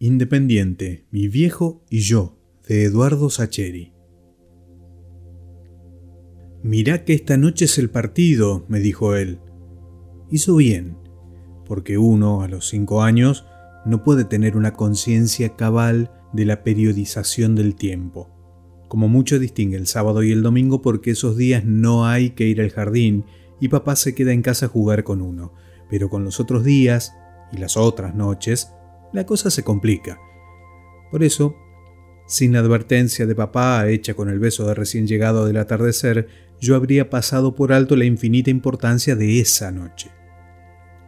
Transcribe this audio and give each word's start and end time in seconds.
Independiente, 0.00 1.08
mi 1.10 1.26
viejo 1.26 1.82
y 1.90 1.98
yo, 2.02 2.38
de 2.68 2.84
Eduardo 2.84 3.30
Sacheri. 3.30 3.94
Mirá 6.62 7.04
que 7.04 7.14
esta 7.14 7.36
noche 7.36 7.64
es 7.64 7.78
el 7.78 7.90
partido, 7.90 8.64
me 8.68 8.78
dijo 8.78 9.16
él. 9.16 9.40
Hizo 10.30 10.54
bien, 10.54 10.96
porque 11.66 11.98
uno, 11.98 12.42
a 12.42 12.48
los 12.48 12.68
cinco 12.68 13.02
años, 13.02 13.44
no 13.86 14.04
puede 14.04 14.24
tener 14.24 14.56
una 14.56 14.74
conciencia 14.74 15.56
cabal 15.56 16.12
de 16.32 16.44
la 16.44 16.62
periodización 16.62 17.56
del 17.56 17.74
tiempo. 17.74 18.30
Como 18.86 19.08
mucho 19.08 19.40
distingue 19.40 19.78
el 19.78 19.88
sábado 19.88 20.22
y 20.22 20.30
el 20.30 20.44
domingo 20.44 20.80
porque 20.80 21.10
esos 21.10 21.36
días 21.36 21.64
no 21.64 22.06
hay 22.06 22.30
que 22.30 22.46
ir 22.46 22.60
al 22.60 22.70
jardín 22.70 23.24
y 23.58 23.66
papá 23.66 23.96
se 23.96 24.14
queda 24.14 24.32
en 24.32 24.42
casa 24.42 24.66
a 24.66 24.68
jugar 24.68 25.02
con 25.02 25.20
uno, 25.20 25.54
pero 25.90 26.08
con 26.08 26.22
los 26.22 26.38
otros 26.38 26.62
días 26.62 27.16
y 27.50 27.56
las 27.56 27.76
otras 27.76 28.14
noches, 28.14 28.72
la 29.12 29.26
cosa 29.26 29.50
se 29.50 29.62
complica. 29.62 30.20
Por 31.10 31.22
eso, 31.22 31.56
sin 32.26 32.56
advertencia 32.56 33.26
de 33.26 33.34
papá 33.34 33.88
hecha 33.88 34.14
con 34.14 34.28
el 34.28 34.38
beso 34.38 34.66
de 34.66 34.74
recién 34.74 35.06
llegado 35.06 35.46
del 35.46 35.56
atardecer, 35.56 36.28
yo 36.60 36.76
habría 36.76 37.08
pasado 37.08 37.54
por 37.54 37.72
alto 37.72 37.96
la 37.96 38.04
infinita 38.04 38.50
importancia 38.50 39.16
de 39.16 39.40
esa 39.40 39.70
noche. 39.70 40.10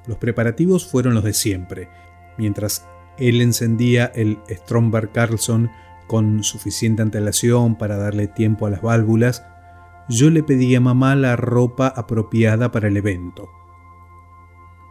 Los 0.06 0.18
preparativos 0.18 0.86
fueron 0.86 1.14
los 1.14 1.24
de 1.24 1.34
siempre. 1.34 1.88
Mientras 2.38 2.86
él 3.18 3.42
encendía 3.42 4.06
el 4.14 4.38
Stromberg 4.48 5.12
Carlson 5.12 5.70
con 6.06 6.42
suficiente 6.42 7.02
antelación 7.02 7.76
para 7.76 7.96
darle 7.96 8.26
tiempo 8.26 8.66
a 8.66 8.70
las 8.70 8.82
válvulas, 8.82 9.44
yo 10.08 10.30
le 10.30 10.42
pedí 10.42 10.74
a 10.74 10.80
mamá 10.80 11.14
la 11.14 11.36
ropa 11.36 11.86
apropiada 11.86 12.72
para 12.72 12.88
el 12.88 12.96
evento. 12.96 13.48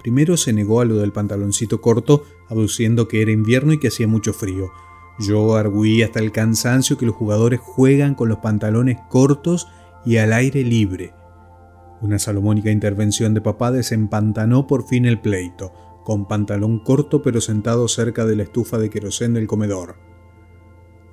Primero 0.01 0.37
se 0.37 0.53
negó 0.53 0.79
a 0.79 0.85
lo 0.85 0.95
del 0.95 1.11
pantaloncito 1.11 1.81
corto, 1.81 2.23
aduciendo 2.49 3.07
que 3.07 3.21
era 3.21 3.31
invierno 3.31 3.73
y 3.73 3.79
que 3.79 3.89
hacía 3.89 4.07
mucho 4.07 4.33
frío. 4.33 4.71
Yo 5.19 5.55
arguí 5.55 6.01
hasta 6.01 6.19
el 6.19 6.31
cansancio 6.31 6.97
que 6.97 7.05
los 7.05 7.15
jugadores 7.15 7.59
juegan 7.59 8.15
con 8.15 8.29
los 8.29 8.39
pantalones 8.39 8.97
cortos 9.09 9.67
y 10.05 10.17
al 10.17 10.33
aire 10.33 10.63
libre. 10.63 11.13
Una 12.01 12.19
salomónica 12.19 12.71
intervención 12.71 13.33
de 13.33 13.41
papá 13.41 13.71
desempantanó 13.71 14.67
por 14.67 14.87
fin 14.87 15.05
el 15.05 15.19
pleito, 15.19 15.73
con 16.05 16.27
pantalón 16.27 16.79
corto 16.79 17.21
pero 17.21 17.41
sentado 17.41 17.87
cerca 17.87 18.25
de 18.25 18.37
la 18.37 18.43
estufa 18.43 18.77
de 18.77 18.89
querosén 18.89 19.33
del 19.33 19.47
comedor. 19.47 19.97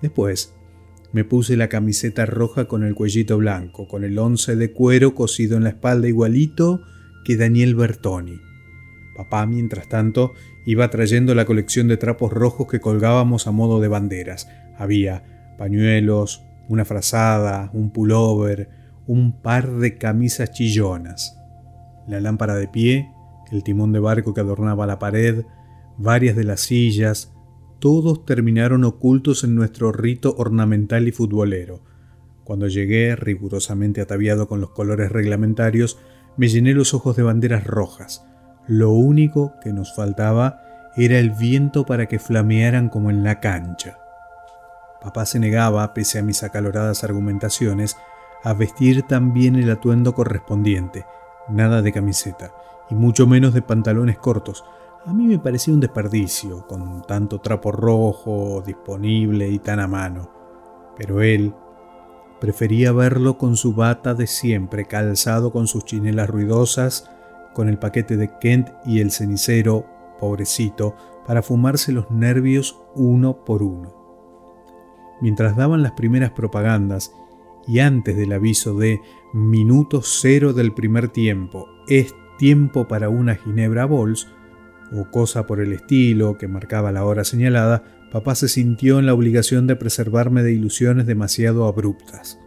Después, 0.00 0.55
me 1.12 1.25
puse 1.25 1.56
la 1.56 1.69
camiseta 1.69 2.27
roja 2.27 2.67
con 2.67 2.84
el 2.84 2.95
cuellito 2.95 3.39
blanco, 3.39 3.89
con 3.89 4.05
el 4.05 4.19
once 4.19 4.55
de 4.55 4.73
cuero 4.73 5.15
cosido 5.15 5.56
en 5.56 5.65
la 5.65 5.71
espalda 5.71 6.09
igualito 6.09 6.83
que 7.25 7.37
Daniel 7.37 7.75
Bertoni. 7.75 8.39
Papá, 9.17 9.47
mientras 9.47 9.89
tanto, 9.89 10.34
iba 10.67 10.91
trayendo 10.91 11.34
la 11.34 11.47
colección 11.47 11.89
de 11.89 11.97
trapos 11.97 12.33
rojos 12.33 12.67
que 12.69 12.81
colgábamos 12.81 13.47
a 13.47 13.50
modo 13.50 13.81
de 13.81 13.89
banderas. 13.89 14.48
Había 14.77 15.55
pañuelos, 15.56 16.45
una 16.69 16.84
frazada, 16.84 17.70
un 17.72 17.91
pullover, 17.91 18.69
un 19.06 19.41
par 19.41 19.70
de 19.70 19.97
camisas 19.97 20.50
chillonas, 20.50 21.39
la 22.06 22.20
lámpara 22.20 22.56
de 22.56 22.69
pie, 22.69 23.11
el 23.50 23.62
timón 23.62 23.92
de 23.92 24.00
barco 24.00 24.34
que 24.34 24.41
adornaba 24.41 24.87
la 24.87 24.98
pared, 24.98 25.44
varias 25.97 26.37
de 26.37 26.44
las 26.44 26.61
sillas, 26.61 27.33
todos 27.78 28.25
terminaron 28.25 28.84
ocultos 28.84 29.44
en 29.44 29.55
nuestro 29.55 29.92
rito 29.92 30.34
ornamental 30.37 31.06
y 31.09 31.12
futbolero. 31.12 31.83
Cuando 32.44 32.69
llegué, 32.69 33.17
rigurosamente 33.17 34.00
ataviado 34.00 34.48
con 34.48 34.61
los 34.61 34.70
colores 34.70 35.11
reglamentarios, 35.11 35.98
me 36.37 36.48
llené 36.48 36.75
los 36.75 36.94
ojos 36.94 37.17
de 37.17 37.22
banderas 37.22 37.64
rojas, 37.64 38.27
lo 38.67 38.91
único 38.91 39.55
que 39.61 39.72
nos 39.72 39.95
faltaba 39.95 40.62
era 40.97 41.19
el 41.19 41.31
viento 41.31 41.84
para 41.84 42.06
que 42.06 42.19
flamearan 42.19 42.89
como 42.89 43.11
en 43.11 43.22
la 43.22 43.41
cancha. 43.41 43.98
Papá 45.00 45.27
se 45.27 45.39
negaba, 45.39 45.92
pese 45.95 46.19
a 46.19 46.22
mis 46.22 46.42
acaloradas 46.42 47.05
argumentaciones, 47.05 47.97
a 48.42 48.55
vestir 48.55 49.03
también 49.03 49.56
el 49.56 49.70
atuendo 49.70 50.14
correspondiente, 50.14 51.05
nada 51.49 51.82
de 51.82 51.93
camiseta, 51.93 52.50
y 52.91 52.94
mucho 52.94 53.26
menos 53.26 53.55
de 53.55 53.62
pantalones 53.62 54.19
cortos. 54.19 54.65
A 55.05 55.12
mí 55.12 55.26
me 55.26 55.38
parecía 55.38 55.75
un 55.75 55.81
desperdicio, 55.81 56.66
con 56.66 57.03
tanto 57.03 57.41
trapo 57.41 57.71
rojo 57.71 58.62
disponible 58.65 59.49
y 59.49 59.59
tan 59.59 59.81
a 59.81 59.87
mano. 59.87 60.31
Pero 60.97 61.22
él 61.22 61.55
prefería 62.41 62.93
verlo 62.93 63.38
con 63.38 63.56
su 63.56 63.75
bata 63.75 64.15
de 64.15 64.26
siempre, 64.26 64.87
calzado 64.87 65.53
con 65.53 65.66
sus 65.66 65.84
chinelas 65.84 66.28
ruidosas, 66.28 67.10
con 67.56 67.71
el 67.71 67.78
paquete 67.78 68.19
de 68.19 68.31
Kent 68.39 68.69
y 68.84 69.00
el 69.00 69.11
cenicero, 69.11 69.87
pobrecito, 70.21 70.94
para 71.27 71.43
fumarse 71.43 71.91
los 71.91 72.11
nervios 72.11 72.78
uno 72.94 73.47
por 73.47 73.62
uno. 73.62 73.94
Mientras 75.22 75.56
daban 75.56 75.83
las 75.83 75.93
primeras 75.93 76.33
propagandas 76.33 77.15
y 77.67 77.78
antes 77.78 78.15
del 78.15 78.34
aviso 78.34 78.77
de 78.77 79.00
minuto 79.33 80.03
cero 80.03 80.53
del 80.53 80.75
primer 80.75 81.09
tiempo, 81.09 81.67
es 81.89 82.15
tiempo 82.37 82.87
para 82.89 83.09
una 83.09 83.37
Ginebra 83.37 83.87
Bols, 83.87 84.28
o 84.93 85.11
cosa 85.11 85.47
por 85.47 85.61
el 85.61 85.73
estilo 85.73 86.37
que 86.37 86.49
marcaba 86.49 86.93
la 86.93 87.06
hora 87.06 87.25
señalada, 87.25 87.84
papá 88.12 88.34
se 88.34 88.49
sintió 88.49 88.99
en 88.99 89.06
la 89.06 89.15
obligación 89.15 89.67
de 89.67 89.77
preservarme 89.77 90.43
de 90.43 90.53
ilusiones 90.53 91.06
demasiado 91.06 91.65
abruptas. 91.65 92.38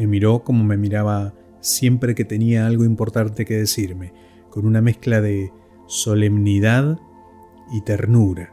Me 0.00 0.08
miró 0.08 0.42
como 0.42 0.64
me 0.64 0.76
miraba 0.76 1.32
siempre 1.60 2.16
que 2.16 2.24
tenía 2.24 2.66
algo 2.66 2.84
importante 2.84 3.44
que 3.44 3.54
decirme, 3.54 4.12
con 4.50 4.66
una 4.66 4.80
mezcla 4.80 5.20
de 5.20 5.52
solemnidad 5.86 7.00
y 7.72 7.80
ternura, 7.82 8.52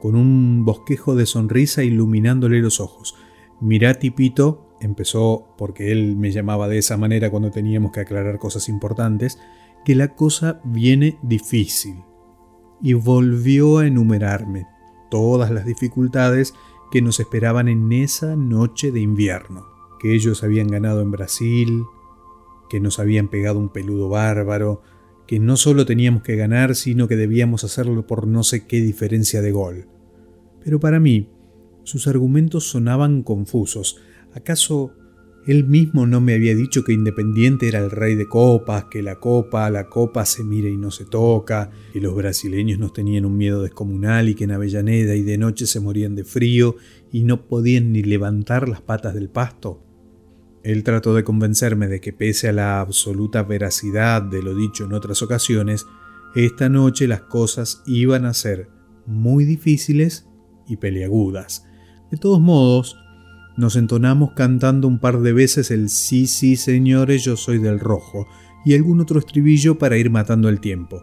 con 0.00 0.14
un 0.16 0.64
bosquejo 0.64 1.14
de 1.14 1.26
sonrisa 1.26 1.82
iluminándole 1.82 2.60
los 2.60 2.80
ojos. 2.80 3.16
Mirá, 3.60 3.94
tipito, 3.94 4.76
empezó 4.80 5.54
porque 5.58 5.92
él 5.92 6.16
me 6.16 6.30
llamaba 6.30 6.68
de 6.68 6.78
esa 6.78 6.96
manera 6.96 7.30
cuando 7.30 7.50
teníamos 7.50 7.92
que 7.92 8.00
aclarar 8.00 8.38
cosas 8.38 8.68
importantes, 8.68 9.38
que 9.84 9.94
la 9.94 10.14
cosa 10.14 10.60
viene 10.64 11.18
difícil. 11.22 12.02
Y 12.82 12.94
volvió 12.94 13.78
a 13.78 13.86
enumerarme 13.86 14.66
todas 15.10 15.50
las 15.50 15.66
dificultades 15.66 16.54
que 16.90 17.02
nos 17.02 17.20
esperaban 17.20 17.68
en 17.68 17.92
esa 17.92 18.36
noche 18.36 18.90
de 18.90 19.00
invierno, 19.00 19.66
que 20.00 20.14
ellos 20.14 20.42
habían 20.42 20.68
ganado 20.68 21.02
en 21.02 21.10
Brasil, 21.10 21.84
que 22.68 22.80
nos 22.80 22.98
habían 22.98 23.28
pegado 23.28 23.58
un 23.58 23.68
peludo 23.68 24.08
bárbaro, 24.08 24.82
que 25.30 25.38
no 25.38 25.56
solo 25.56 25.86
teníamos 25.86 26.24
que 26.24 26.34
ganar, 26.34 26.74
sino 26.74 27.06
que 27.06 27.14
debíamos 27.14 27.62
hacerlo 27.62 28.04
por 28.04 28.26
no 28.26 28.42
sé 28.42 28.66
qué 28.66 28.80
diferencia 28.80 29.40
de 29.40 29.52
gol. 29.52 29.86
Pero 30.64 30.80
para 30.80 30.98
mí, 30.98 31.28
sus 31.84 32.08
argumentos 32.08 32.68
sonaban 32.68 33.22
confusos. 33.22 33.98
¿Acaso 34.34 34.92
él 35.46 35.68
mismo 35.68 36.04
no 36.04 36.20
me 36.20 36.34
había 36.34 36.56
dicho 36.56 36.82
que 36.82 36.94
Independiente 36.94 37.68
era 37.68 37.78
el 37.78 37.92
rey 37.92 38.16
de 38.16 38.26
copas, 38.26 38.86
que 38.90 39.04
la 39.04 39.20
copa, 39.20 39.70
la 39.70 39.88
copa 39.88 40.26
se 40.26 40.42
mira 40.42 40.68
y 40.68 40.76
no 40.76 40.90
se 40.90 41.04
toca, 41.04 41.70
que 41.92 42.00
los 42.00 42.16
brasileños 42.16 42.80
nos 42.80 42.92
tenían 42.92 43.24
un 43.24 43.36
miedo 43.36 43.62
descomunal 43.62 44.28
y 44.28 44.34
que 44.34 44.42
en 44.42 44.50
Avellaneda 44.50 45.14
y 45.14 45.22
de 45.22 45.38
noche 45.38 45.66
se 45.66 45.78
morían 45.78 46.16
de 46.16 46.24
frío 46.24 46.74
y 47.12 47.22
no 47.22 47.46
podían 47.46 47.92
ni 47.92 48.02
levantar 48.02 48.68
las 48.68 48.80
patas 48.80 49.14
del 49.14 49.28
pasto? 49.28 49.80
Él 50.62 50.84
trató 50.84 51.14
de 51.14 51.24
convencerme 51.24 51.88
de 51.88 52.00
que 52.00 52.12
pese 52.12 52.48
a 52.48 52.52
la 52.52 52.80
absoluta 52.80 53.42
veracidad 53.42 54.22
de 54.22 54.42
lo 54.42 54.54
dicho 54.54 54.84
en 54.84 54.92
otras 54.92 55.22
ocasiones, 55.22 55.86
esta 56.34 56.68
noche 56.68 57.08
las 57.08 57.22
cosas 57.22 57.82
iban 57.86 58.24
a 58.26 58.34
ser 58.34 58.68
muy 59.06 59.44
difíciles 59.44 60.28
y 60.66 60.76
peleagudas. 60.76 61.66
De 62.10 62.18
todos 62.18 62.40
modos, 62.40 62.96
nos 63.56 63.76
entonamos 63.76 64.32
cantando 64.34 64.86
un 64.86 65.00
par 65.00 65.20
de 65.20 65.32
veces 65.32 65.70
el 65.70 65.88
sí, 65.88 66.26
sí, 66.26 66.56
señores, 66.56 67.24
yo 67.24 67.36
soy 67.36 67.58
del 67.58 67.80
rojo, 67.80 68.26
y 68.64 68.74
algún 68.74 69.00
otro 69.00 69.18
estribillo 69.18 69.78
para 69.78 69.96
ir 69.96 70.10
matando 70.10 70.48
el 70.48 70.60
tiempo. 70.60 71.02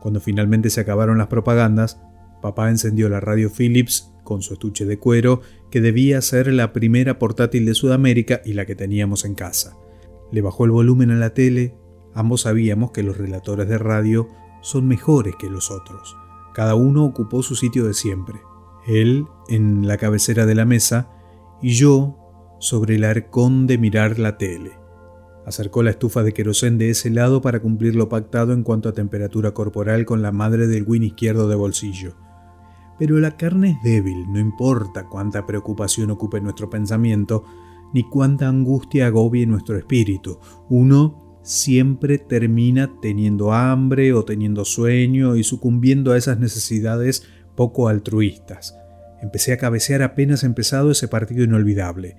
Cuando 0.00 0.20
finalmente 0.20 0.70
se 0.70 0.80
acabaron 0.80 1.18
las 1.18 1.28
propagandas, 1.28 2.00
papá 2.42 2.70
encendió 2.70 3.08
la 3.08 3.20
radio 3.20 3.50
Philips 3.50 4.12
con 4.26 4.42
su 4.42 4.52
estuche 4.52 4.84
de 4.84 4.98
cuero, 4.98 5.40
que 5.70 5.80
debía 5.80 6.20
ser 6.20 6.52
la 6.52 6.74
primera 6.74 7.18
portátil 7.18 7.64
de 7.64 7.72
Sudamérica 7.72 8.42
y 8.44 8.52
la 8.52 8.66
que 8.66 8.74
teníamos 8.74 9.24
en 9.24 9.34
casa. 9.34 9.78
Le 10.30 10.42
bajó 10.42 10.66
el 10.66 10.72
volumen 10.72 11.10
a 11.10 11.16
la 11.16 11.32
tele, 11.32 11.74
ambos 12.12 12.42
sabíamos 12.42 12.90
que 12.90 13.02
los 13.02 13.16
relatores 13.16 13.68
de 13.68 13.78
radio 13.78 14.28
son 14.60 14.86
mejores 14.86 15.36
que 15.38 15.48
los 15.48 15.70
otros. 15.70 16.16
Cada 16.52 16.74
uno 16.74 17.04
ocupó 17.04 17.42
su 17.42 17.54
sitio 17.54 17.86
de 17.86 17.94
siempre. 17.94 18.40
Él 18.86 19.24
en 19.48 19.86
la 19.86 19.96
cabecera 19.96 20.44
de 20.44 20.54
la 20.54 20.64
mesa 20.64 21.10
y 21.62 21.70
yo 21.70 22.18
sobre 22.58 22.96
el 22.96 23.04
arcón 23.04 23.66
de 23.66 23.78
mirar 23.78 24.18
la 24.18 24.36
tele. 24.38 24.72
Acercó 25.46 25.84
la 25.84 25.90
estufa 25.90 26.24
de 26.24 26.32
querosén 26.32 26.76
de 26.76 26.90
ese 26.90 27.10
lado 27.10 27.40
para 27.40 27.60
cumplir 27.60 27.94
lo 27.94 28.08
pactado 28.08 28.52
en 28.52 28.64
cuanto 28.64 28.88
a 28.88 28.92
temperatura 28.92 29.52
corporal 29.52 30.04
con 30.04 30.20
la 30.20 30.32
madre 30.32 30.66
del 30.66 30.84
win 30.84 31.04
izquierdo 31.04 31.48
de 31.48 31.54
bolsillo. 31.54 32.16
Pero 32.98 33.18
la 33.18 33.36
carne 33.36 33.72
es 33.72 33.82
débil, 33.82 34.30
no 34.32 34.38
importa 34.38 35.06
cuánta 35.06 35.46
preocupación 35.46 36.10
ocupe 36.10 36.40
nuestro 36.40 36.70
pensamiento, 36.70 37.44
ni 37.92 38.04
cuánta 38.04 38.48
angustia 38.48 39.06
agobie 39.06 39.46
nuestro 39.46 39.76
espíritu. 39.76 40.38
Uno 40.68 41.40
siempre 41.42 42.18
termina 42.18 42.90
teniendo 43.00 43.52
hambre 43.52 44.12
o 44.12 44.24
teniendo 44.24 44.64
sueño 44.64 45.36
y 45.36 45.44
sucumbiendo 45.44 46.12
a 46.12 46.16
esas 46.16 46.38
necesidades 46.38 47.24
poco 47.54 47.88
altruistas. 47.88 48.76
Empecé 49.22 49.52
a 49.52 49.58
cabecear 49.58 50.02
apenas 50.02 50.44
empezado 50.44 50.90
ese 50.90 51.08
partido 51.08 51.44
inolvidable. 51.44 52.16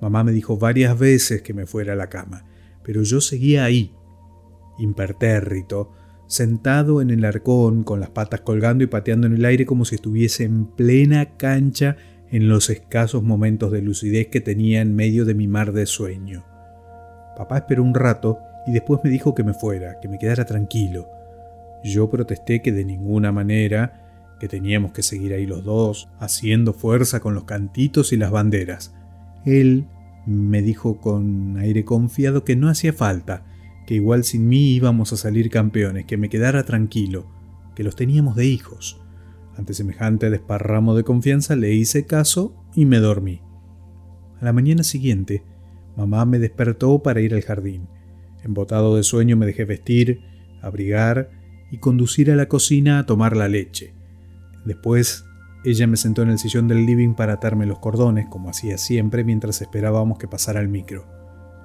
Mamá 0.00 0.24
me 0.24 0.32
dijo 0.32 0.58
varias 0.58 0.98
veces 0.98 1.42
que 1.42 1.54
me 1.54 1.66
fuera 1.66 1.94
a 1.94 1.96
la 1.96 2.08
cama, 2.08 2.44
pero 2.82 3.02
yo 3.02 3.20
seguía 3.20 3.64
ahí, 3.64 3.94
impertérrito, 4.78 5.92
sentado 6.26 7.00
en 7.00 7.10
el 7.10 7.24
arcón 7.24 7.84
con 7.84 8.00
las 8.00 8.10
patas 8.10 8.40
colgando 8.40 8.84
y 8.84 8.88
pateando 8.88 9.26
en 9.26 9.34
el 9.34 9.44
aire 9.44 9.66
como 9.66 9.84
si 9.84 9.96
estuviese 9.96 10.44
en 10.44 10.66
plena 10.66 11.36
cancha 11.36 11.96
en 12.30 12.48
los 12.48 12.70
escasos 12.70 13.22
momentos 13.22 13.70
de 13.70 13.82
lucidez 13.82 14.28
que 14.28 14.40
tenía 14.40 14.80
en 14.80 14.94
medio 14.94 15.24
de 15.24 15.34
mi 15.34 15.46
mar 15.46 15.72
de 15.72 15.86
sueño. 15.86 16.44
Papá 17.36 17.58
esperó 17.58 17.82
un 17.82 17.94
rato 17.94 18.38
y 18.66 18.72
después 18.72 19.00
me 19.04 19.10
dijo 19.10 19.34
que 19.34 19.44
me 19.44 19.54
fuera, 19.54 20.00
que 20.00 20.08
me 20.08 20.18
quedara 20.18 20.44
tranquilo. 20.44 21.08
Yo 21.84 22.10
protesté 22.10 22.62
que 22.62 22.72
de 22.72 22.84
ninguna 22.84 23.30
manera, 23.30 24.34
que 24.40 24.48
teníamos 24.48 24.92
que 24.92 25.02
seguir 25.02 25.32
ahí 25.32 25.46
los 25.46 25.64
dos, 25.64 26.08
haciendo 26.18 26.72
fuerza 26.72 27.20
con 27.20 27.34
los 27.34 27.44
cantitos 27.44 28.12
y 28.12 28.16
las 28.16 28.30
banderas. 28.30 28.94
Él 29.44 29.86
me 30.26 30.62
dijo 30.62 31.00
con 31.00 31.56
aire 31.58 31.84
confiado 31.84 32.42
que 32.44 32.56
no 32.56 32.68
hacía 32.68 32.92
falta, 32.92 33.44
que 33.86 33.94
igual 33.94 34.24
sin 34.24 34.48
mí 34.48 34.74
íbamos 34.74 35.12
a 35.12 35.16
salir 35.16 35.48
campeones, 35.48 36.04
que 36.04 36.16
me 36.16 36.28
quedara 36.28 36.64
tranquilo, 36.64 37.26
que 37.74 37.84
los 37.84 37.96
teníamos 37.96 38.36
de 38.36 38.46
hijos. 38.46 39.00
Ante 39.56 39.72
semejante 39.72 40.28
desparramo 40.28 40.94
de 40.94 41.04
confianza 41.04 41.56
le 41.56 41.72
hice 41.72 42.04
caso 42.04 42.54
y 42.74 42.84
me 42.84 42.98
dormí. 42.98 43.40
A 44.40 44.44
la 44.44 44.52
mañana 44.52 44.82
siguiente, 44.82 45.44
mamá 45.96 46.26
me 46.26 46.38
despertó 46.38 47.02
para 47.02 47.20
ir 47.20 47.32
al 47.32 47.42
jardín. 47.42 47.88
Embotado 48.42 48.96
de 48.96 49.02
sueño 49.02 49.36
me 49.36 49.46
dejé 49.46 49.64
vestir, 49.64 50.20
abrigar 50.60 51.30
y 51.70 51.78
conducir 51.78 52.30
a 52.30 52.36
la 52.36 52.48
cocina 52.48 52.98
a 52.98 53.06
tomar 53.06 53.36
la 53.36 53.48
leche. 53.48 53.94
Después, 54.64 55.24
ella 55.64 55.86
me 55.86 55.96
sentó 55.96 56.22
en 56.22 56.30
el 56.30 56.38
sillón 56.38 56.68
del 56.68 56.86
living 56.86 57.14
para 57.14 57.34
atarme 57.34 57.66
los 57.66 57.78
cordones, 57.78 58.26
como 58.28 58.50
hacía 58.50 58.78
siempre 58.78 59.24
mientras 59.24 59.62
esperábamos 59.62 60.18
que 60.18 60.28
pasara 60.28 60.60
el 60.60 60.68
micro. 60.68 61.06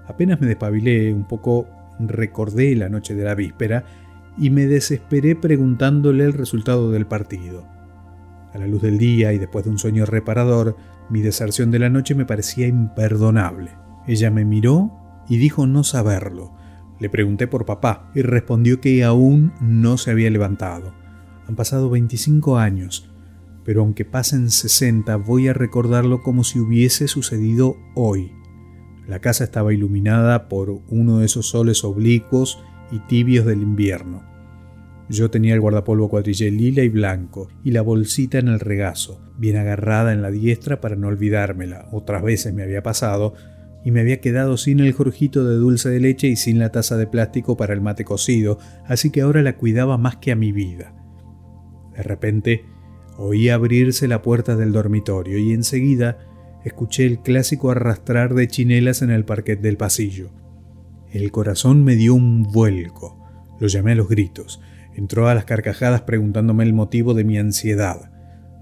Apenas 0.07 0.39
me 0.39 0.47
despabilé, 0.47 1.13
un 1.13 1.27
poco 1.27 1.67
recordé 2.07 2.75
la 2.75 2.89
noche 2.89 3.15
de 3.15 3.24
la 3.24 3.36
víspera 3.36 3.86
y 4.38 4.50
me 4.50 4.68
desesperé 4.68 5.36
preguntándole 5.36 6.24
el 6.24 6.33
resultado 6.33 6.92
del 6.92 7.06
partido. 7.06 7.65
A 8.53 8.57
la 8.57 8.68
luz 8.68 8.81
del 8.81 8.98
día 8.98 9.33
y 9.33 9.38
después 9.38 9.65
de 9.65 9.71
un 9.71 9.77
sueño 9.77 10.06
reparador, 10.06 10.75
mi 11.09 11.21
deserción 11.21 11.71
de 11.71 11.80
la 11.80 11.89
noche 11.89 12.15
me 12.15 12.25
parecía 12.25 12.68
imperdonable. 12.68 13.71
Ella 14.07 14.31
me 14.31 14.45
miró 14.45 14.92
y 15.30 15.38
dijo 15.38 15.68
no 15.68 15.83
saberlo. 15.83 16.53
Le 17.00 17.09
pregunté 17.09 17.48
por 17.48 17.65
papá 17.65 18.12
y 18.13 18.21
respondió 18.21 18.80
que 18.81 19.03
aún 19.03 19.53
no 19.62 19.98
se 19.98 20.12
había 20.12 20.30
levantado. 20.30 20.94
Han 21.48 21.56
pasado 21.56 21.89
25 21.89 22.57
años, 22.57 23.09
pero 23.63 23.81
aunque 23.81 24.06
pasen 24.06 24.50
60 24.50 25.15
voy 25.18 25.48
a 25.48 25.53
recordarlo 25.53 26.21
como 26.21 26.44
si 26.44 26.59
hubiese 26.59 27.07
sucedido 27.07 27.77
hoy. 27.95 28.33
La 29.12 29.19
casa 29.19 29.44
estaba 29.44 29.74
iluminada 29.74 30.48
por 30.48 30.69
uno 30.88 31.19
de 31.19 31.25
esos 31.25 31.50
soles 31.50 31.84
oblicuos 31.84 32.63
y 32.94 33.00
tibios 33.00 33.46
del 33.46 33.62
invierno. 33.62 34.24
Yo 35.10 35.30
tenía 35.30 35.54
el 35.54 35.60
guardapolvo 35.60 36.08
cuadrillé 36.08 36.50
lila 36.50 36.81
y 36.81 36.88
blanco 36.88 37.50
y 37.62 37.72
la 37.72 37.81
bolsita 37.81 38.40
en 38.40 38.48
el 38.48 38.62
regazo, 38.62 39.22
bien 39.38 39.58
agarrada 39.58 40.13
en 40.13 40.22
la 40.22 40.31
diestra 40.31 40.80
para 40.80 40.96
no 40.96 41.10
olvidármela. 41.10 41.90
Otras 41.92 42.24
veces 42.24 42.54
me 42.54 42.63
había 42.63 42.84
pasado 42.84 43.34
y 43.84 43.92
me 43.92 44.00
había 44.00 44.22
quedado 44.22 44.56
sin 44.56 44.80
el 44.80 44.94
jorjito 44.94 45.44
de 45.44 45.58
dulce 45.58 45.90
de 45.90 46.00
leche 46.00 46.28
y 46.28 46.38
sin 46.38 46.58
la 46.58 46.72
taza 46.72 46.96
de 46.96 47.08
plástico 47.08 47.58
para 47.58 47.74
el 47.74 47.81
mate 47.81 48.06
cocido, 48.06 48.60
así 48.86 49.10
que 49.10 49.19
ahora 49.19 49.42
la 49.42 49.58
cuidaba 49.58 49.98
más 49.98 50.16
que 50.16 50.31
a 50.31 50.38
mi 50.38 50.54
vida. 50.54 50.96
De 51.98 52.04
repente 52.04 52.63
oí 53.18 53.50
abrirse 53.50 54.08
la 54.08 54.22
puerta 54.22 54.56
del 54.56 54.72
dormitorio 54.72 55.38
y 55.38 55.52
enseguida 55.52 56.31
escuché 56.63 57.06
el 57.06 57.19
clásico 57.19 57.72
arrastrar 57.72 58.34
de 58.34 58.48
chinelas 58.48 59.02
en 59.02 59.10
el 59.10 59.25
parquet 59.25 59.62
del 59.62 59.78
pasillo. 59.78 60.30
El 61.12 61.31
corazón 61.31 61.84
me 61.84 61.96
dio 61.96 62.13
un 62.13 62.44
vuelco. 62.44 63.18
Lo 63.60 63.68
llamé 63.68 63.94
a 63.94 63.96
los 63.96 64.08
gritos. 64.08 64.62
Entró 64.96 65.28
a 65.28 65.36
las 65.36 65.46
carcajadas 65.46 66.02
preguntándome 66.02 66.63
el 66.63 66.74
motivo 66.74 67.13
de 67.13 67.24
mi 67.24 67.38
ansiedad. 67.38 68.12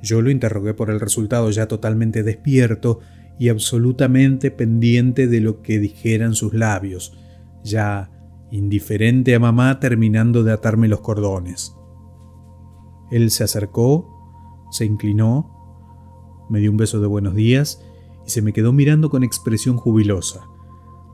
Yo 0.01 0.21
lo 0.21 0.29
interrogué 0.29 0.73
por 0.73 0.89
el 0.89 0.99
resultado 0.99 1.49
ya 1.51 1.67
totalmente 1.67 2.23
despierto 2.23 2.99
y 3.37 3.49
absolutamente 3.49 4.51
pendiente 4.51 5.27
de 5.27 5.41
lo 5.41 5.61
que 5.61 5.79
dijeran 5.79 6.35
sus 6.35 6.53
labios, 6.53 7.17
ya 7.63 8.11
indiferente 8.51 9.35
a 9.35 9.39
mamá 9.39 9.79
terminando 9.79 10.43
de 10.43 10.51
atarme 10.51 10.87
los 10.87 11.01
cordones. 11.01 11.73
Él 13.11 13.31
se 13.31 13.43
acercó, 13.43 14.67
se 14.71 14.85
inclinó, 14.85 15.55
me 16.49 16.59
dio 16.59 16.71
un 16.71 16.77
beso 16.77 16.99
de 16.99 17.07
buenos 17.07 17.35
días 17.35 17.81
y 18.29 18.31
se 18.31 18.43
me 18.43 18.53
quedó 18.53 18.71
mirando 18.73 19.09
con 19.09 19.23
expresión 19.23 19.75
jubilosa. 19.75 20.47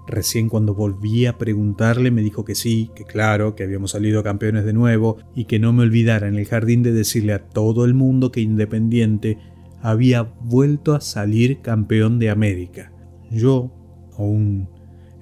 Recién 0.06 0.50
cuando 0.50 0.75
volví 0.75 1.25
a 1.27 1.38
preguntarle 1.38 2.12
me 2.12 2.21
dijo 2.21 2.44
que 2.44 2.56
sí, 2.56 2.91
que 2.94 3.06
claro, 3.06 3.56
que 3.56 3.63
habíamos 3.63 3.91
salido 3.91 4.21
campeones 4.21 4.65
de 4.65 4.73
nuevo 4.73 5.15
y 5.33 5.45
que 5.45 5.57
no 5.57 5.71
me 5.71 5.83
olvidara 5.83 6.27
en 6.27 6.35
el 6.35 6.45
jardín 6.45 6.83
de 6.83 6.91
decirle 6.91 7.31
a 7.31 7.47
todo 7.47 7.85
el 7.85 7.94
mundo 7.94 8.33
que 8.33 8.41
Independiente 8.41 9.38
había 9.81 10.23
vuelto 10.23 10.94
a 10.94 11.00
salir 11.00 11.62
campeón 11.62 12.19
de 12.19 12.29
América. 12.29 12.91
Yo, 13.31 13.71
aún 14.17 14.67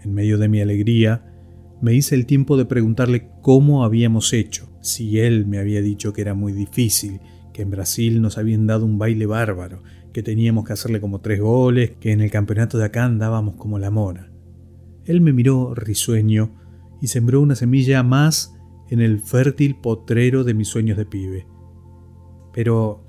en 0.04 0.16
medio 0.16 0.40
de 0.40 0.50
mi 0.50 0.62
alegría, 0.62 1.32
me 1.80 1.94
hice 1.94 2.16
el 2.16 2.26
tiempo 2.26 2.58
de 2.58 2.66
preguntarle 2.66 3.30
cómo 3.44 3.84
habíamos 3.84 4.34
hecho, 4.34 4.68
si 4.82 5.20
él 5.20 5.46
me 5.46 5.60
había 5.60 5.82
dicho 5.82 6.12
que 6.12 6.22
era 6.22 6.34
muy 6.34 6.54
difícil, 6.54 7.20
que 7.54 7.62
en 7.62 7.70
Brasil 7.70 8.22
nos 8.22 8.38
habían 8.38 8.68
dado 8.68 8.86
un 8.86 8.98
baile 8.98 9.26
bárbaro, 9.26 9.84
que 10.12 10.24
teníamos 10.24 10.66
que 10.66 10.74
hacerle 10.74 11.00
como 11.00 11.22
tres 11.22 11.40
goles, 11.40 11.92
que 12.00 12.12
en 12.12 12.22
el 12.22 12.32
campeonato 12.32 12.78
de 12.78 12.86
acá 12.86 13.06
andábamos 13.06 13.56
como 13.56 13.80
la 13.80 13.92
mona. 13.92 14.32
Él 15.06 15.22
me 15.22 15.34
miró 15.34 15.74
risueño 15.76 16.52
y 17.02 17.08
sembró 17.08 17.42
una 17.42 17.56
semilla 17.56 18.04
más 18.04 18.56
en 18.90 19.02
el 19.02 19.22
fértil 19.22 19.76
potrero 19.76 20.44
de 20.44 20.54
mis 20.54 20.68
sueños 20.68 20.98
de 20.98 21.06
pibe. 21.06 21.48
Pero, 22.54 23.06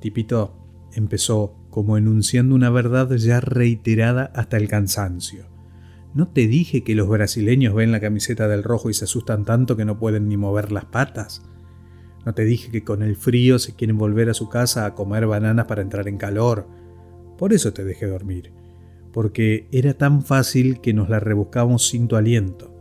tipito, 0.00 0.88
empezó 0.92 1.56
como 1.70 1.98
enunciando 1.98 2.54
una 2.54 2.70
verdad 2.70 3.10
ya 3.16 3.40
reiterada 3.40 4.30
hasta 4.34 4.56
el 4.56 4.68
cansancio. 4.68 5.46
¿No 6.14 6.28
te 6.28 6.46
dije 6.46 6.84
que 6.84 6.94
los 6.94 7.08
brasileños 7.08 7.74
ven 7.74 7.90
la 7.90 8.00
camiseta 8.00 8.46
del 8.46 8.62
rojo 8.62 8.88
y 8.88 8.94
se 8.94 9.04
asustan 9.04 9.44
tanto 9.44 9.76
que 9.76 9.84
no 9.84 9.98
pueden 9.98 10.28
ni 10.28 10.36
mover 10.36 10.70
las 10.70 10.84
patas? 10.84 11.42
¿No 12.24 12.34
te 12.34 12.44
dije 12.44 12.70
que 12.70 12.84
con 12.84 13.02
el 13.02 13.16
frío 13.16 13.58
se 13.58 13.74
quieren 13.74 13.98
volver 13.98 14.30
a 14.30 14.34
su 14.34 14.48
casa 14.48 14.86
a 14.86 14.94
comer 14.94 15.26
bananas 15.26 15.66
para 15.66 15.82
entrar 15.82 16.08
en 16.08 16.16
calor? 16.16 16.66
Por 17.38 17.52
eso 17.52 17.72
te 17.72 17.84
dejé 17.84 18.06
dormir 18.06 18.52
porque 19.14 19.68
era 19.70 19.94
tan 19.94 20.24
fácil 20.24 20.80
que 20.80 20.92
nos 20.92 21.08
la 21.08 21.20
rebuscamos 21.20 21.86
sin 21.86 22.08
tu 22.08 22.16
aliento. 22.16 22.74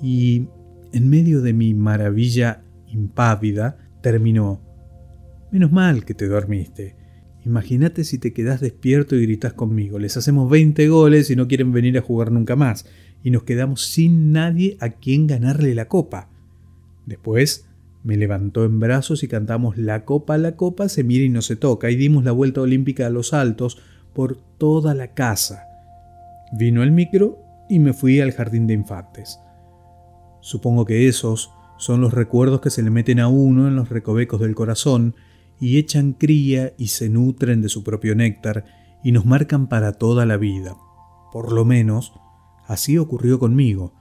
Y 0.00 0.46
en 0.92 1.10
medio 1.10 1.42
de 1.42 1.52
mi 1.52 1.74
maravilla 1.74 2.62
impávida, 2.86 3.76
terminó. 4.02 4.62
Menos 5.50 5.72
mal 5.72 6.04
que 6.04 6.14
te 6.14 6.28
dormiste. 6.28 6.94
Imagínate 7.44 8.04
si 8.04 8.18
te 8.18 8.32
quedas 8.32 8.60
despierto 8.60 9.16
y 9.16 9.22
gritas 9.26 9.52
conmigo. 9.52 9.98
Les 9.98 10.16
hacemos 10.16 10.48
20 10.48 10.88
goles 10.88 11.28
y 11.28 11.34
no 11.34 11.48
quieren 11.48 11.72
venir 11.72 11.98
a 11.98 12.02
jugar 12.02 12.30
nunca 12.30 12.54
más. 12.54 12.86
Y 13.24 13.32
nos 13.32 13.42
quedamos 13.42 13.84
sin 13.86 14.30
nadie 14.30 14.76
a 14.78 14.90
quien 14.90 15.26
ganarle 15.26 15.74
la 15.74 15.88
copa. 15.88 16.30
Después 17.04 17.66
me 18.04 18.16
levantó 18.16 18.64
en 18.64 18.80
brazos 18.80 19.22
y 19.22 19.28
cantamos 19.28 19.76
La 19.76 20.04
copa, 20.04 20.36
la 20.38 20.56
copa, 20.56 20.88
se 20.88 21.04
mira 21.04 21.24
y 21.24 21.28
no 21.28 21.42
se 21.42 21.56
toca. 21.56 21.90
Y 21.90 21.96
dimos 21.96 22.24
la 22.24 22.32
vuelta 22.32 22.60
olímpica 22.60 23.06
a 23.06 23.10
los 23.10 23.32
altos 23.32 23.78
por 24.12 24.36
toda 24.58 24.94
la 24.94 25.14
casa. 25.14 25.64
Vino 26.52 26.82
el 26.82 26.92
micro 26.92 27.38
y 27.68 27.78
me 27.78 27.92
fui 27.92 28.20
al 28.20 28.32
jardín 28.32 28.66
de 28.66 28.74
infantes. 28.74 29.38
Supongo 30.40 30.84
que 30.84 31.08
esos 31.08 31.52
son 31.78 32.00
los 32.00 32.12
recuerdos 32.12 32.60
que 32.60 32.70
se 32.70 32.82
le 32.82 32.90
meten 32.90 33.20
a 33.20 33.28
uno 33.28 33.68
en 33.68 33.76
los 33.76 33.88
recovecos 33.88 34.40
del 34.40 34.54
corazón 34.54 35.14
y 35.60 35.78
echan 35.78 36.12
cría 36.12 36.72
y 36.76 36.88
se 36.88 37.08
nutren 37.08 37.62
de 37.62 37.68
su 37.68 37.84
propio 37.84 38.14
néctar 38.14 38.64
y 39.04 39.12
nos 39.12 39.24
marcan 39.24 39.68
para 39.68 39.92
toda 39.92 40.26
la 40.26 40.36
vida. 40.36 40.76
Por 41.32 41.52
lo 41.52 41.64
menos, 41.64 42.12
así 42.66 42.98
ocurrió 42.98 43.38
conmigo. 43.38 43.94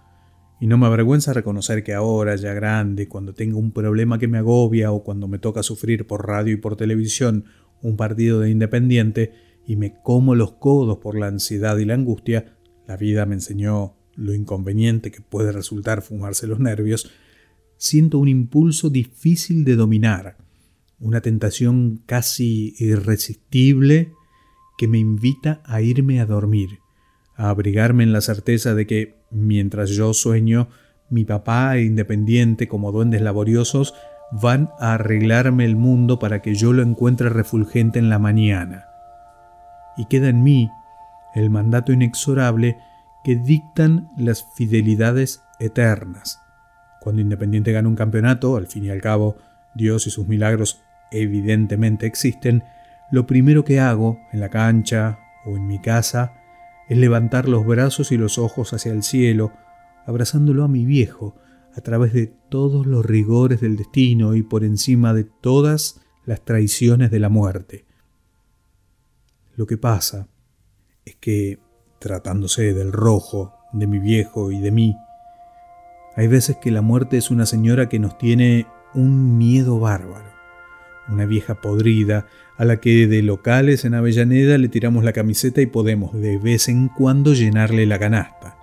Y 0.61 0.67
no 0.67 0.77
me 0.77 0.85
avergüenza 0.85 1.33
reconocer 1.33 1.83
que 1.83 1.95
ahora, 1.95 2.35
ya 2.35 2.53
grande, 2.53 3.07
cuando 3.07 3.33
tengo 3.33 3.57
un 3.57 3.71
problema 3.71 4.19
que 4.19 4.27
me 4.27 4.37
agobia 4.37 4.91
o 4.91 5.03
cuando 5.03 5.27
me 5.27 5.39
toca 5.39 5.63
sufrir 5.63 6.05
por 6.05 6.27
radio 6.27 6.53
y 6.53 6.57
por 6.57 6.75
televisión 6.75 7.45
un 7.81 7.97
partido 7.97 8.39
de 8.39 8.51
independiente, 8.51 9.33
y 9.65 9.75
me 9.75 9.95
como 10.03 10.35
los 10.35 10.53
codos 10.53 10.99
por 10.99 11.17
la 11.17 11.25
ansiedad 11.25 11.79
y 11.79 11.85
la 11.85 11.95
angustia, 11.95 12.59
la 12.87 12.95
vida 12.95 13.25
me 13.25 13.33
enseñó 13.33 13.95
lo 14.15 14.35
inconveniente 14.35 15.09
que 15.09 15.21
puede 15.21 15.51
resultar 15.51 16.03
fumarse 16.03 16.45
los 16.45 16.59
nervios, 16.59 17.09
siento 17.77 18.19
un 18.19 18.27
impulso 18.27 18.91
difícil 18.91 19.63
de 19.63 19.75
dominar, 19.75 20.37
una 20.99 21.21
tentación 21.21 22.03
casi 22.05 22.75
irresistible 22.77 24.13
que 24.77 24.87
me 24.87 24.99
invita 24.99 25.63
a 25.65 25.81
irme 25.81 26.19
a 26.19 26.27
dormir, 26.27 26.80
a 27.41 27.49
abrigarme 27.49 28.03
en 28.03 28.13
la 28.13 28.21
certeza 28.21 28.75
de 28.75 28.85
que, 28.85 29.15
mientras 29.31 29.89
yo 29.89 30.13
sueño, 30.13 30.67
mi 31.09 31.25
papá 31.25 31.75
e 31.75 31.83
independiente 31.83 32.67
como 32.67 32.91
duendes 32.91 33.23
laboriosos 33.23 33.95
van 34.31 34.69
a 34.79 34.93
arreglarme 34.93 35.65
el 35.65 35.75
mundo 35.75 36.19
para 36.19 36.43
que 36.43 36.53
yo 36.53 36.71
lo 36.71 36.83
encuentre 36.83 37.29
refulgente 37.29 37.97
en 37.97 38.09
la 38.11 38.19
mañana. 38.19 38.85
Y 39.97 40.05
queda 40.05 40.29
en 40.29 40.43
mí 40.43 40.69
el 41.33 41.49
mandato 41.49 41.91
inexorable 41.91 42.77
que 43.23 43.35
dictan 43.35 44.11
las 44.17 44.45
fidelidades 44.55 45.41
eternas. 45.59 46.39
Cuando 46.99 47.23
Independiente 47.23 47.71
gana 47.71 47.89
un 47.89 47.95
campeonato, 47.95 48.55
al 48.55 48.67
fin 48.67 48.85
y 48.85 48.91
al 48.91 49.01
cabo, 49.01 49.37
Dios 49.73 50.05
y 50.05 50.11
sus 50.11 50.27
milagros 50.27 50.79
evidentemente 51.11 52.05
existen, 52.05 52.63
lo 53.09 53.25
primero 53.25 53.65
que 53.65 53.79
hago 53.79 54.19
en 54.31 54.41
la 54.41 54.49
cancha 54.49 55.17
o 55.43 55.57
en 55.57 55.65
mi 55.65 55.79
casa 55.79 56.33
es 56.91 56.97
levantar 56.97 57.47
los 57.47 57.65
brazos 57.65 58.11
y 58.11 58.17
los 58.17 58.37
ojos 58.37 58.73
hacia 58.73 58.91
el 58.91 59.01
cielo, 59.01 59.53
abrazándolo 60.05 60.65
a 60.65 60.67
mi 60.67 60.83
viejo, 60.83 61.37
a 61.73 61.79
través 61.79 62.11
de 62.11 62.27
todos 62.49 62.85
los 62.85 63.05
rigores 63.05 63.61
del 63.61 63.77
destino 63.77 64.35
y 64.35 64.43
por 64.43 64.65
encima 64.65 65.13
de 65.13 65.23
todas 65.23 66.01
las 66.25 66.43
traiciones 66.43 67.09
de 67.09 67.19
la 67.19 67.29
muerte. 67.29 67.85
Lo 69.55 69.67
que 69.67 69.77
pasa 69.77 70.27
es 71.05 71.15
que, 71.15 71.59
tratándose 71.97 72.73
del 72.73 72.91
rojo, 72.91 73.53
de 73.71 73.87
mi 73.87 73.99
viejo 73.99 74.51
y 74.51 74.59
de 74.59 74.71
mí, 74.71 74.97
hay 76.17 76.27
veces 76.27 76.57
que 76.57 76.71
la 76.71 76.81
muerte 76.81 77.15
es 77.15 77.31
una 77.31 77.45
señora 77.45 77.87
que 77.87 77.99
nos 77.99 78.17
tiene 78.17 78.67
un 78.93 79.37
miedo 79.37 79.79
bárbaro, 79.79 80.30
una 81.11 81.25
vieja 81.25 81.61
podrida 81.61 82.27
a 82.57 82.65
la 82.65 82.79
que 82.79 83.07
de 83.07 83.21
locales 83.21 83.85
en 83.85 83.93
Avellaneda 83.93 84.57
le 84.57 84.69
tiramos 84.69 85.03
la 85.03 85.13
camiseta 85.13 85.61
y 85.61 85.65
podemos 85.65 86.13
de 86.13 86.37
vez 86.37 86.69
en 86.69 86.87
cuando 86.87 87.33
llenarle 87.33 87.85
la 87.85 87.99
canasta. 87.99 88.57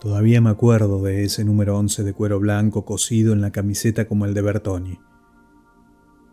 Todavía 0.00 0.40
me 0.40 0.50
acuerdo 0.50 1.02
de 1.02 1.24
ese 1.24 1.44
número 1.44 1.76
11 1.76 2.04
de 2.04 2.12
cuero 2.14 2.40
blanco 2.40 2.84
cosido 2.84 3.32
en 3.32 3.40
la 3.40 3.50
camiseta 3.50 4.06
como 4.06 4.24
el 4.24 4.32
de 4.32 4.42
Bertoni. 4.42 4.98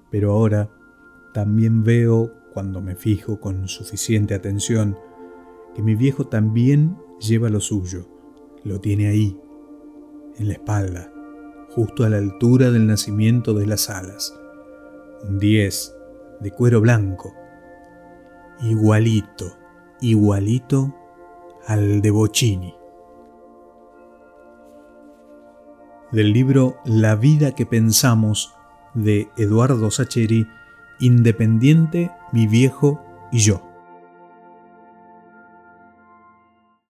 Pero 0.10 0.32
ahora 0.32 0.70
también 1.34 1.84
veo, 1.84 2.34
cuando 2.54 2.82
me 2.82 2.96
fijo 2.96 3.40
con 3.40 3.68
suficiente 3.68 4.34
atención, 4.34 4.98
que 5.76 5.84
mi 5.84 5.96
viejo 5.96 6.28
también 6.28 6.98
lleva 7.20 7.50
lo 7.50 7.60
suyo, 7.60 8.08
lo 8.64 8.80
tiene 8.80 9.08
ahí, 9.08 9.38
en 10.38 10.48
la 10.48 10.54
espalda, 10.54 11.12
justo 11.70 12.06
a 12.06 12.10
la 12.10 12.18
altura 12.18 12.72
del 12.72 12.88
nacimiento 12.88 13.54
de 13.54 13.68
las 13.68 13.90
alas. 13.90 14.34
Un 15.24 15.40
10 15.40 15.96
de 16.40 16.52
cuero 16.52 16.82
blanco, 16.82 17.34
igualito, 18.62 19.58
igualito 20.02 20.94
al 21.66 22.02
de 22.02 22.12
Bocini. 22.12 22.78
del 26.12 26.32
libro 26.32 26.78
La 26.86 27.16
vida 27.16 27.54
que 27.54 27.66
pensamos 27.66 28.54
de 28.94 29.30
Eduardo 29.38 29.92
Sacheri, 29.92 30.48
Independiente, 31.00 32.12
mi 32.32 32.48
viejo 32.48 33.04
y 33.32 33.40
yo. 33.40 33.67